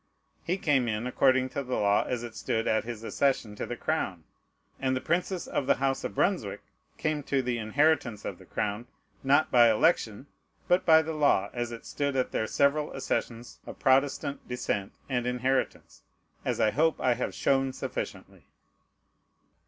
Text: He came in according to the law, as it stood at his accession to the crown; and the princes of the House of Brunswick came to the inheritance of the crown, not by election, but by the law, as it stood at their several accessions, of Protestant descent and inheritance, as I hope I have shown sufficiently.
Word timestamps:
He 0.43 0.57
came 0.57 0.87
in 0.87 1.05
according 1.05 1.49
to 1.49 1.61
the 1.61 1.75
law, 1.75 2.03
as 2.07 2.23
it 2.23 2.33
stood 2.35 2.67
at 2.67 2.85
his 2.85 3.03
accession 3.03 3.53
to 3.55 3.67
the 3.67 3.75
crown; 3.77 4.23
and 4.79 4.95
the 4.95 4.99
princes 4.99 5.47
of 5.47 5.67
the 5.67 5.75
House 5.75 6.03
of 6.03 6.15
Brunswick 6.15 6.63
came 6.97 7.21
to 7.21 7.43
the 7.43 7.59
inheritance 7.59 8.25
of 8.25 8.39
the 8.39 8.45
crown, 8.47 8.87
not 9.23 9.51
by 9.51 9.69
election, 9.69 10.25
but 10.67 10.87
by 10.87 11.03
the 11.03 11.13
law, 11.13 11.51
as 11.53 11.71
it 11.71 11.85
stood 11.85 12.15
at 12.15 12.31
their 12.31 12.47
several 12.47 12.95
accessions, 12.95 13.59
of 13.67 13.77
Protestant 13.77 14.47
descent 14.47 14.93
and 15.07 15.27
inheritance, 15.27 16.01
as 16.43 16.59
I 16.59 16.71
hope 16.71 16.99
I 16.99 17.13
have 17.13 17.35
shown 17.35 17.71
sufficiently. 17.71 18.47